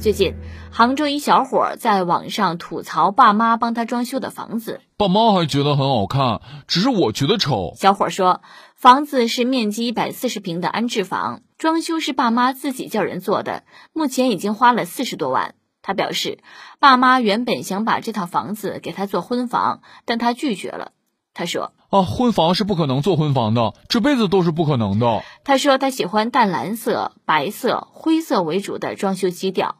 [0.00, 0.34] 最近，
[0.72, 7.74] 杭州一小伙在网上吐槽爸妈帮他装修的房子，爸妈还觉得很好看，只是我觉得丑。
[7.76, 8.40] 小伙说，
[8.76, 15.54] 房子是面积一百四十平的安置房，装修是爸妈自己叫人做的，目前已经花了四十多万。
[15.82, 16.38] 他表示，
[16.78, 20.92] 爸妈原本想把这套房子给他做婚房，但他拒绝了。
[21.34, 29.76] 他说：“啊，婚房是不可能做婚房的，这辈子都是不可能的。”他说他喜欢淡蓝色、白色、灰色为主的装修基调。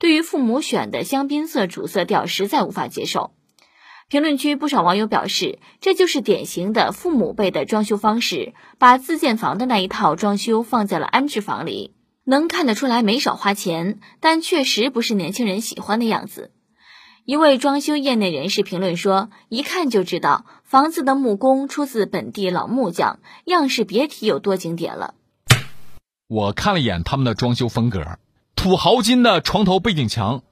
[0.00, 3.32] 对于父母选的香槟色主色调，实在无法接受。
[4.08, 16.50] 评论区不少网友表示，这就是典型的父母辈的装修方式，把自建房的那一套装修放在了安置房里，能看得出来没少花钱，但确实不是年轻人喜欢的样子。
[17.26, 25.14] 一位装修业内人士评论说：“一看就知道房子的木工出自本地老木匠，样式别提有多经典了。”
[26.26, 28.18] 我看了一眼他们的装修风格。
[28.60, 30.42] 土豪金的床头背景墙，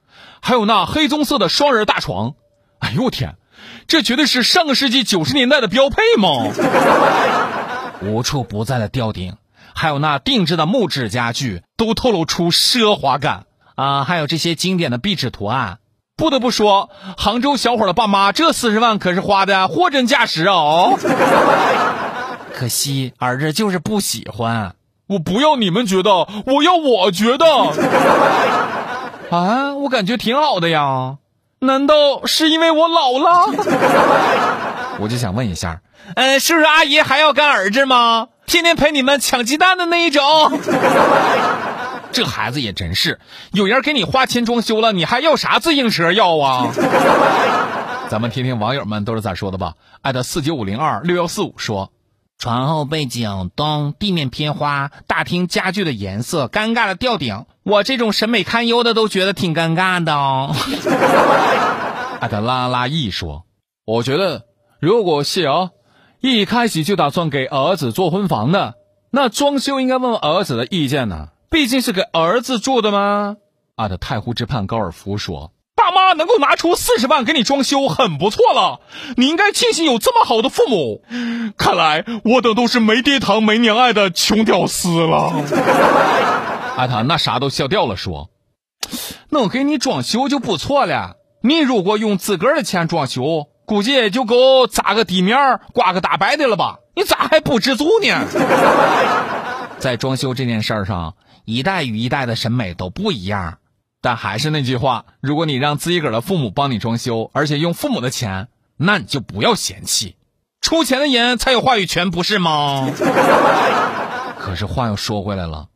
[0.41, 2.33] 还有那黑棕色的双人大床，
[2.79, 3.35] 哎呦我天，
[3.85, 6.51] 这绝对是上个世纪九十年代的标配嘛！
[8.01, 9.35] 无处不在的吊顶，
[9.75, 14.05] 还有那定制的木质家具，都透露出奢华感啊！
[14.05, 15.77] 还有这些经典的壁纸图案，
[16.17, 20.97] 不得不说，杭州小伙的爸妈这四十万可是花的货真价实哦。
[22.55, 24.73] 可惜儿子就是不喜欢。
[25.09, 27.45] 我不要你们觉得，我要我觉得。
[29.31, 31.17] 啊，我感觉挺好的呀，
[31.59, 33.51] 难道是因为我老了？
[34.99, 35.81] 我就想问一下，
[36.15, 38.27] 嗯，叔叔阿姨还要干儿子吗？
[38.45, 40.23] 天天陪你们抢鸡蛋的那一种？
[42.11, 43.19] 这孩子也真是，
[43.51, 46.67] 有人给你花钱装修了，你还要啥自行车要啊？
[48.09, 49.73] 咱们听听网友们都是咋说的吧。
[50.01, 51.91] 艾特四九五零二六幺四五说。
[52.39, 60.55] 床后背景灯，地面偏花，大厅家具的颜色，尴尬的吊顶，我这种审美堪忧的都觉得挺尴尬的哦。
[62.21, 63.43] 艾德拉拉一说
[63.83, 64.45] ：“我觉得，
[64.79, 65.71] 如果是啊，
[66.21, 68.75] 一开始就打算给儿子做婚房的，
[69.11, 73.35] 那装修应该问问儿子的意见呢，毕竟是给儿子住的嘛。”
[73.75, 75.51] 艾特太湖之畔高尔夫说。
[76.09, 78.79] 他能够拿出四十万给你装修，很不错了。
[79.15, 81.03] 你应该庆幸有这么好的父母。
[81.55, 85.31] 看来我等都是没爹疼、没娘爱的穷屌丝了。
[86.77, 88.31] 阿唐那啥都笑掉了，说
[89.29, 91.17] ：“能给你装修就不错了。
[91.43, 95.37] 你如果用自个儿的钱装修，估计也就够砸个地面、
[95.73, 96.79] 挂个大白的了吧？
[96.95, 98.25] 你咋还不知足呢？”
[99.77, 101.13] 在装修这件事上，
[101.45, 103.58] 一代与一代的审美都不一样。
[104.01, 110.15] 但还是那句话，如果你让自己个儿的父母帮你装修，而且用父母的钱，那你就不要嫌弃，
[110.61, 112.89] 出钱的人才有话语权，不是吗？
[114.39, 115.67] 可是话又说回来了，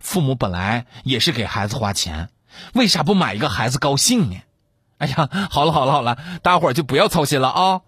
[0.00, 2.28] 父母本来也是给孩子花钱，
[2.74, 4.36] 为啥不买一个孩子高兴呢？
[4.98, 7.80] 哎呀，好了好了好了，大伙儿就不要操心了啊！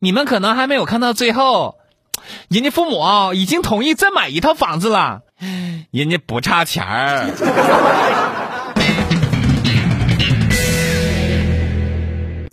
[0.00, 1.78] 你们可能还没有看到最后，
[2.48, 5.22] 人家父母啊已经同意再买一套房子了，
[5.92, 8.48] 人家不差钱儿。